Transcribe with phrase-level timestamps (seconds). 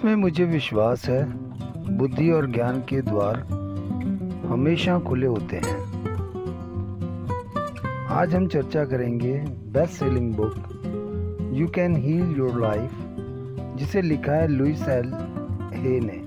[0.00, 1.24] जिसमें मुझे विश्वास है,
[1.96, 3.36] बुद्धि और ज्ञान के द्वार
[4.46, 5.74] हमेशा खुले होते हैं।
[8.10, 9.32] आज हम चर्चा करेंगे
[9.74, 12.90] best selling book you can heal your life
[13.76, 15.12] जिसे लिखा है लुइस एल
[15.74, 16.22] हे ने।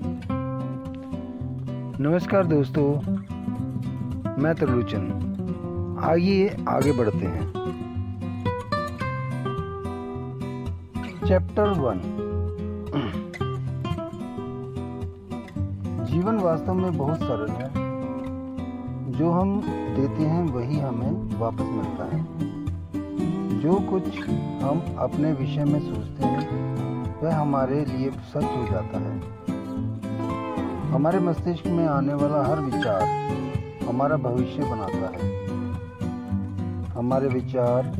[2.00, 2.88] नमस्कार दोस्तों,
[4.42, 5.10] मैं तरलोचन।
[6.04, 7.52] आइए आगे बढ़ते हैं।
[11.26, 12.23] चैप्टर वन
[16.14, 17.70] जीवन वास्तव में बहुत सरल है।
[19.12, 19.60] जो हम
[19.96, 22.26] देते हैं, वही हमें वापस मिलता है।
[23.60, 24.28] जो कुछ
[24.62, 29.20] हम अपने विषय में सोचते हैं, वह हमारे लिए सच हो जाता है।
[30.92, 33.02] हमारे मस्तिष्क में आने वाला हर विचार
[33.88, 35.46] हमारा भविष्य बनाता है।
[36.86, 37.92] हमारे विचार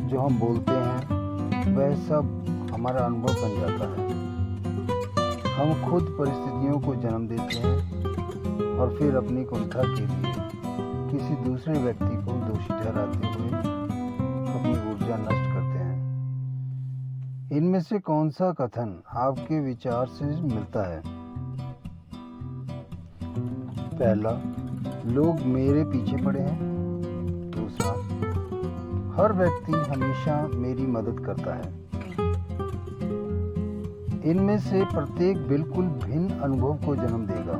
[0.00, 1.08] जो हम बोलते हैं,
[1.76, 4.05] वह सब हमारा अनुभव बन जाता है।
[5.56, 8.04] हम खुद परिस्थितियों को जन्म देते हैं
[8.78, 10.34] और फिर अपनी कुंठा के लिए
[11.10, 13.48] किसी दूसरे व्यक्ति को दोषी ठहराते हुए
[14.58, 15.96] अपनी ऊर्जा नष्ट करते हैं।
[17.52, 21.02] इनमें से कौन सा कथन आपके विचार से मिलता है?
[23.98, 24.30] पहला,
[25.06, 26.58] लोग मेरे पीछे पड़े हैं।
[27.50, 27.90] दूसरा,
[29.22, 31.85] हर व्यक्ति हमेशा मेरी मदद करता है।
[34.26, 37.56] इनमें से प्रत्येक बिल्कुल भिन्न अनुभव को जन्म देगा।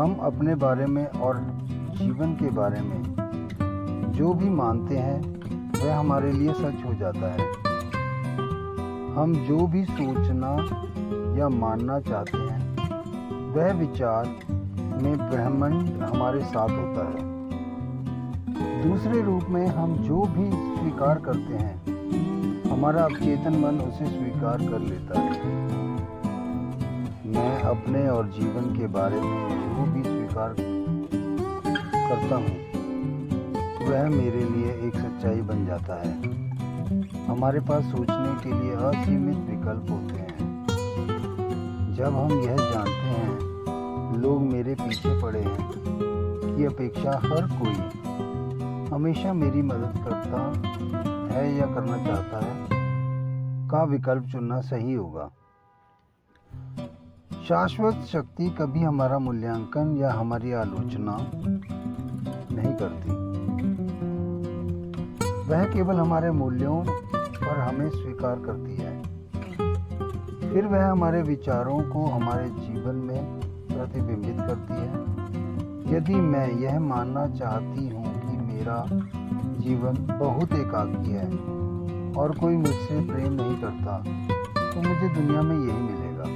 [0.00, 1.36] हम अपने बारे में और
[1.98, 3.02] जीवन के बारे में
[4.12, 5.20] जो भी मानते हैं,
[5.84, 7.48] वह हमारे लिए सच हो जाता है।
[9.14, 10.56] हम जो भी सोचना
[11.38, 12.76] या मानना चाहते हैं,
[13.52, 14.24] वह विचार
[15.02, 17.36] में ब्रह्मांड हमारे साथ होता है।
[18.88, 21.96] दूसरे रूप में हम जो भी स्वीकार करते हैं
[22.76, 25.52] हमारा अवचेतन मन उसे स्वीकार कर लेता है।
[27.26, 30.54] मैं अपने और जीवन के बारे में जो भी स्वीकार
[32.08, 32.56] करता हूँ,
[33.88, 36.12] वह मेरे लिए एक सच्चाई बन जाता है।
[37.26, 40.40] हमारे पास सोचने के लिए असीमित विकल्प होते हैं।
[41.96, 45.70] जब हम यह जानते हैं, लोग मेरे पीछे पड़े हैं
[46.56, 47.78] की अपेक्षा हर कोई
[48.92, 50.44] हमेशा मेरी मदद करता
[51.34, 52.55] है या करना चाहता है।
[53.66, 55.30] का विकल्प चुनना सही होगा।
[57.48, 61.16] शाश्वत शक्ति कभी हमारा मूल्यांकन या हमारी आलोचना
[62.52, 63.10] नहीं करती।
[65.50, 66.84] वह केवल हमारे मूल्यों
[67.14, 69.02] पर हमें स्वीकार करती है।
[70.52, 75.16] फिर वह हमारे विचारों को हमारे जीवन में प्रतिबिंबित करती है।
[75.96, 78.86] यदि मैं यह मानना चाहती हूँ कि मेरा
[79.60, 81.56] जीवन बहुत एकाकी है
[82.16, 86.26] और कोई मुझसे प्रेम नहीं करता तो मुझे दुनिया में यही मिलेगा।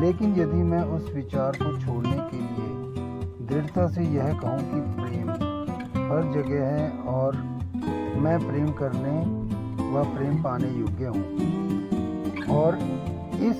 [0.00, 5.30] लेकिन यदि मैं उस विचार को छोड़ने के लिए दृढ़ता से यह कहूँ कि प्रेम
[6.10, 7.36] हर जगह है और
[8.22, 9.14] मैं प्रेम करने
[9.92, 11.24] व प्रेम पाने योग्य हूँ,
[12.52, 12.78] और
[13.42, 13.56] इस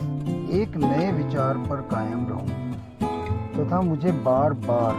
[0.55, 2.49] एक नए विचार पर कायम रहूँ,
[3.55, 4.95] तथा तो मुझे बार बार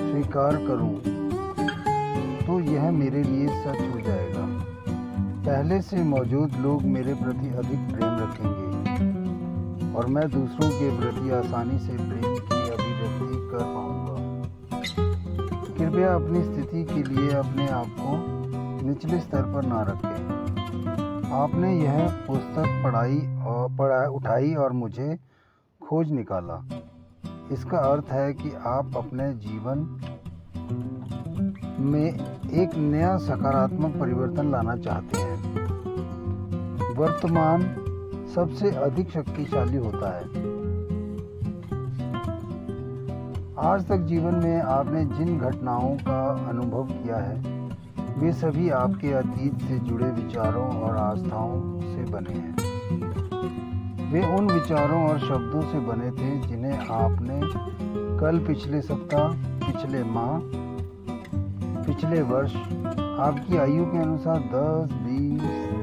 [0.00, 0.94] स्वीकार करूँ
[2.46, 4.37] तो यह मेरे लिए सच हो जाएगा।
[5.38, 11.78] पहले से मौजूद लोग मेरे प्रति अधिक प्रेम रखेंगे और मैं दूसरों के प्रति आसानी
[11.78, 14.16] से प्रेम की अभिव्यक्ति कर पाऊँगा।
[15.78, 18.10] कृपया अपनी स्थिति के लिए अपने आप को
[18.86, 20.18] निचले स्तर पर ना रखें।
[21.34, 25.18] आपने यह पुस्तक पढ़ाई और पढ़ा, उठाई और मुझे
[25.80, 26.62] खोज निकाला।
[27.52, 29.78] इसका अर्थ है कि आप अपने जीवन
[31.80, 32.08] में
[32.52, 35.27] एक नया सकारात्मक परिवर्तन लाना चाहते हैं।
[36.98, 37.62] वर्तमान
[38.34, 40.22] सबसे अधिक शक्तिशाली होता है।
[43.66, 47.36] आज तक जीवन में आपने जिन घटनाओं का अनुभव किया है
[48.18, 52.54] वे सभी आपके अतीत से जुड़े विचारों और आस्थाओं से बने हैं।
[54.12, 57.40] वे उन विचारों और शब्दों से बने थे जिन्हें आपने
[58.18, 59.28] कल पिछले सप्ताह
[59.66, 60.38] पिछले माह
[61.84, 62.54] पिछले वर्ष
[63.20, 65.77] आपकी आयु के अनुसार 10, 20, 30,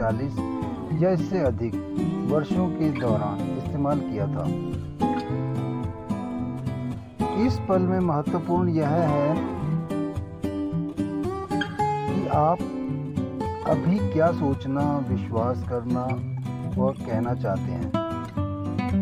[0.00, 0.38] 40
[1.02, 1.74] या इससे अधिक
[2.30, 4.44] वर्षों के दौरान इस्तेमाल किया था।
[7.46, 9.36] इस पल में महत्वपूर्ण यह है
[12.14, 12.58] कि आप
[13.66, 16.04] अभी क्या सोचना, विश्वास करना
[16.82, 17.92] व कहना चाहते हैं।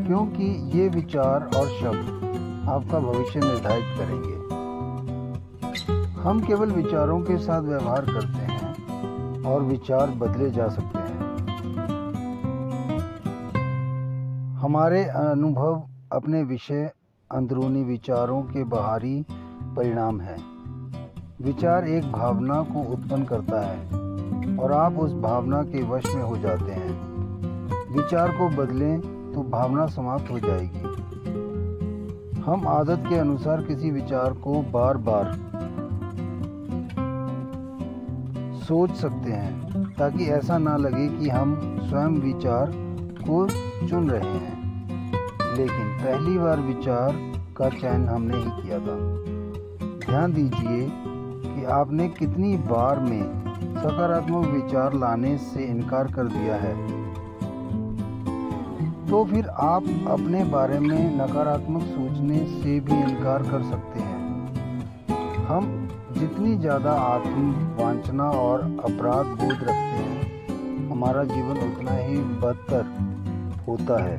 [0.06, 2.14] क्योंकि ये विचार और शब्द
[2.68, 4.38] आपका भविष्य निर्धारित करेंगे।
[6.20, 8.47] हम केवल विचारों के साथ व्यवहार करते हैं।
[9.48, 11.16] और विचार बदले जा सकते हैं।
[14.58, 16.90] हमारे अनुभव अपने विषय
[17.30, 19.24] अंदरूनी विचारों के बाहरी
[19.76, 20.36] परिणाम है।
[21.42, 26.36] विचार एक भावना को उत्पन्न करता है और आप उस भावना के वश में हो
[26.38, 26.92] जाते हैं।
[27.94, 29.00] विचार को बदलें
[29.32, 30.82] तो भावना समाप्त हो जाएगी।
[32.40, 35.24] हम आदत के अनुसार किसी विचार को बार बार
[38.68, 42.72] सोच सकते हैं, ताकि ऐसा ना लगे कि हम स्वयं विचार
[43.20, 43.48] को
[43.88, 44.58] चुन रहे हैं।
[45.56, 47.16] लेकिन पहली बार विचार
[47.56, 48.96] का चयन हमने ही किया था।
[49.98, 50.90] ध्यान दीजिए
[51.54, 56.98] कि आपने कितनी बार में सकारात्मक विचार लाने से इनकार कर दिया है।
[59.06, 64.54] तो फिर आप अपने बारे में नकारात्मक सोचने से भी इनकार कर सकते हैं।
[65.44, 65.87] हम
[66.18, 72.84] जितनी ज़्यादा आत्म वांछना और अपराध बोध रखते हैं, हमारा जीवन उतना ही बदतर
[73.68, 74.16] होता है।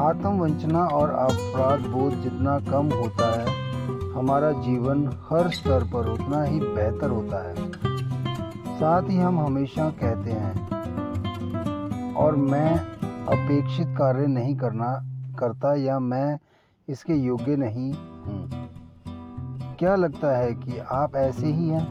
[0.00, 3.46] आत्म वंचना और अपराध बोध जितना कम होता है,
[4.14, 7.54] हमारा जीवन हर स्तर पर उतना ही बेहतर होता है।
[8.74, 10.54] साथ ही हम हमेशा कहते हैं,
[12.16, 12.74] और मैं
[13.28, 14.92] अपेक्षित कार्य नहीं करना,
[15.38, 16.38] करता या मैं
[16.88, 18.53] इसके योग्य नहीं हूँ।
[19.84, 21.86] क्या लगता है कि आप ऐसे ही हैं?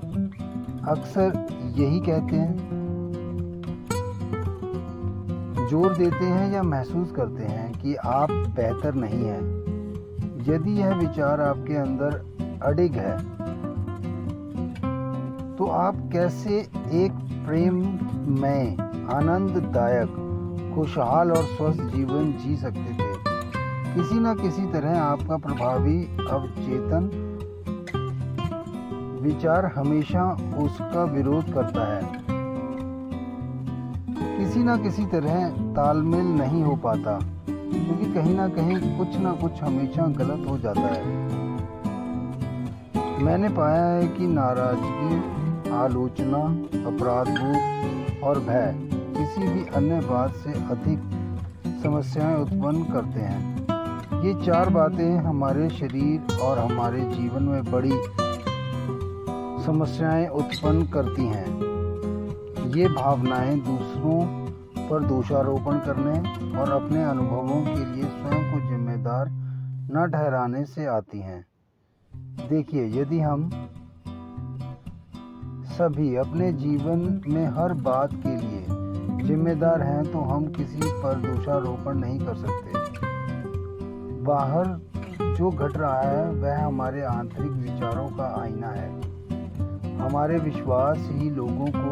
[0.90, 1.34] अक्सर
[1.78, 2.54] यही कहते हैं।
[5.70, 9.42] ज़ोर देते हैं या महसूस करते हैं कि आप बेहतर नहीं हैं।
[10.48, 12.16] यदि यह विचार आपके अंदर
[12.64, 13.18] अडिग है
[15.56, 16.58] तो आप कैसे
[16.96, 17.12] एक
[17.46, 17.76] प्रेम
[18.42, 18.78] में
[19.14, 20.16] आनंददायक,
[20.76, 23.12] खुशहाल और स्वस्थ जीवन जी सकते थे?
[23.94, 26.00] किसी न किसी तरह आपका प्रभावी
[26.30, 27.23] अवचेतन
[29.24, 30.24] विचार हमेशा
[30.58, 32.02] उसका विरोध करता है।
[34.38, 39.62] किसी ना किसी तरह तालमेल नहीं हो पाता, क्योंकि कहीं ना कहीं कुछ ना कुछ
[39.64, 41.02] हमेशा गलत हो जाता है।
[43.24, 46.44] मैंने पाया है कि नाराज़गी, आलोचना
[46.88, 48.74] अपराधबोध और भय
[49.18, 51.00] किसी भी अन्य बात से अधिक
[51.84, 57.92] समस्याएँ उत्पन्न करते हैं। ये चार बातें हमारे शरीर और हमारे जीवन में बड़ी
[59.66, 61.48] समस्याएँ उत्पन्न करती हैं।
[62.76, 64.22] ये भावनाएँ दूसरों
[64.90, 66.18] पर दोषारोपण करने
[66.60, 69.30] और अपने अनुभवों के लिए स्वयं को जिम्मेदार
[69.92, 71.46] न ठहराने से आती हैं।
[72.50, 73.50] देखिए, यदि हम
[75.68, 78.66] सभी अपने जीवन में हर बात के लिए
[79.28, 82.72] जिम्मेदार हैं तो हम किसी पर दोषारोपण नहीं कर सकते।
[84.24, 84.66] बाहर
[85.36, 89.13] जो घट रहा है, वह हमारे आंतरिक विचारों का आईना है।
[90.00, 91.92] हमारे विश्वास ही लोगों को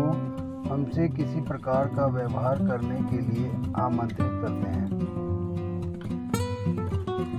[0.70, 4.88] हमसे किसी प्रकार का व्यवहार करने के लिए आमंत्रित करते हैं।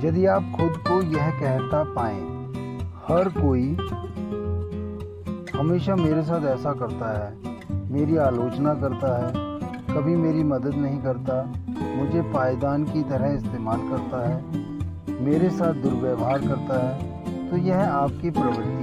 [0.05, 2.21] यदि आप खुद को यह कहता पाए,
[3.07, 3.67] हर कोई
[5.55, 7.29] हमेशा मेरे साथ ऐसा करता है,
[7.93, 9.31] मेरी आलोचना करता है,
[9.89, 11.43] कभी मेरी मदद नहीं करता,
[11.97, 14.37] मुझे पायदान की तरह इस्तेमाल करता है,
[15.21, 17.11] मेरे साथ दुर्व्यवहार करता है
[17.51, 18.82] तो यह आपकी प्रवृत्ति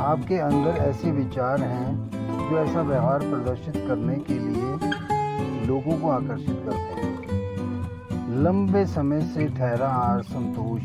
[0.00, 2.10] आपके अंदर ऐसे विचार हैं
[2.50, 9.46] जो ऐसा व्यवहार प्रदर्शित करने के लिए लोगों को आकर्षित करते हैं। लंबे समय से
[9.48, 10.82] ठहरा असंतोष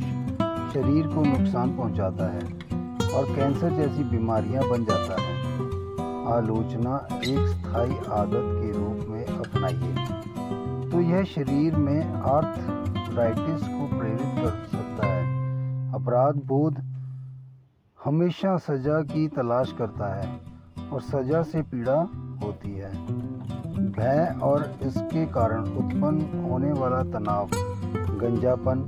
[0.73, 2.41] शरीर को नुकसान पहुंचाता है
[3.13, 5.31] और कैंसर जैसी बीमारियाँ बन जाता है।
[6.33, 9.95] आलोचना एक स्थायी आदत के रूप में अपनाइए।
[10.91, 15.21] तो यह शरीर में आर्थराइटिस को प्रेरित कर सकता है।
[15.93, 16.92] अपराध बोध
[18.05, 20.39] हमेशा सजा की तलाश करता है
[20.91, 21.95] और सजा से पीड़ा
[22.43, 22.91] होती है।
[23.91, 27.49] भय और इसके कारण उत्पन्न होने वाला तनाव,
[28.19, 28.81] गंजापन,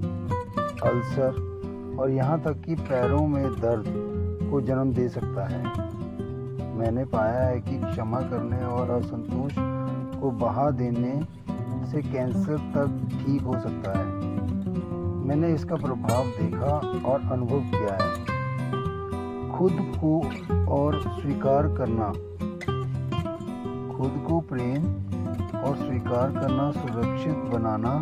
[0.84, 3.86] अल्सर और यहाँ तक कि पैरों में दर्द
[4.52, 5.64] को जन्म दे सकता है।
[6.76, 9.56] मैंने पाया है कि क्षमा करने और असंतोष
[10.22, 11.20] को बहा देने
[11.88, 14.06] से कैंसर तक ठीक हो सकता है।
[15.26, 16.78] मैंने इसका प्रभाव देखा
[17.10, 18.25] और अनुभव किया है।
[19.58, 20.20] खुद को
[20.72, 22.10] और स्वीकार करना।
[23.98, 24.84] खुद को प्रेम
[25.62, 27.94] और स्वीकार करना, सुरक्षित बनाना,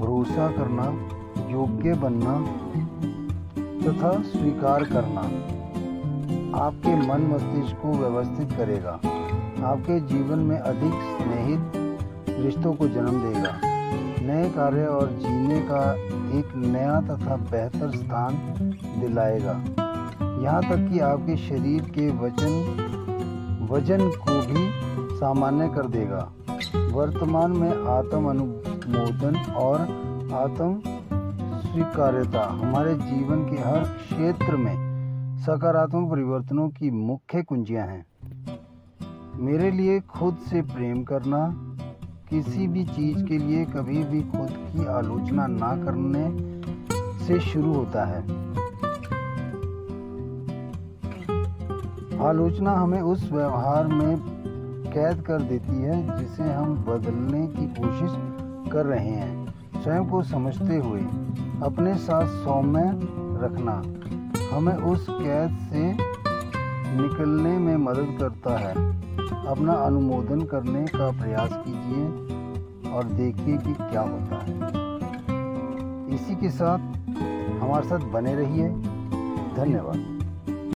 [0.00, 0.84] भरोसा करना,
[1.50, 2.34] योग्य बनना
[3.82, 5.20] तथा स्वीकार करना
[6.58, 8.92] आपके मन मस्तिष्क को व्यवस्थित करेगा।
[9.66, 11.72] आपके जीवन में अधिक स्नेहित
[12.40, 13.60] रिश्तों को जन्म देगा।
[14.26, 15.94] नए कार्य और जीने का
[16.38, 18.34] एक नया तथा बेहतर स्थान
[19.00, 19.79] दिलाएगा।
[20.42, 24.70] यहाँ तक कि आपके शरीर के वज़न वज़न को भी
[25.16, 26.32] सामान्य कर देगा।
[26.92, 29.80] वर्तमान में आत्म अनुमोदन और
[30.34, 30.80] आत्म
[31.60, 34.74] स्वीकार्यता हमारे जीवन के हर क्षेत्र में
[35.38, 38.06] सकारात्मक परिवर्तनों की मुख्य कुंजियाँ हैं।
[39.36, 41.46] मेरे लिए खुद से प्रेम करना,
[42.30, 46.28] किसी भी चीज़ के लिए कभी भी खुद की आलोचना ना करने
[47.26, 48.49] से शुरू होता है।
[52.20, 54.16] आलोचना हमें उस व्यवहार में
[54.94, 58.10] कैद कर देती है जिसे हम बदलने की कोशिश
[58.72, 61.00] कर रहे हैं, स्वयं को समझते हुए।
[61.62, 62.82] अपने साथ सौम्य
[63.42, 63.82] रखना
[64.56, 65.92] हमें उस कैद से
[67.02, 68.74] निकलने में मदद करता है।
[69.46, 72.06] अपना अनुमोदन करने का प्रयास कीजिए
[72.90, 74.54] और देखिए कि क्या होता है।
[76.14, 76.78] इसी के साथ
[77.60, 78.68] हमारे साथ बने रहिए।
[79.56, 80.19] धन्यवाद।